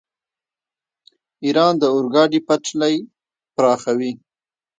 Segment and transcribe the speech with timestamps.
[1.45, 2.95] ایران د اورګاډي پټلۍ
[3.55, 4.11] پراخوي.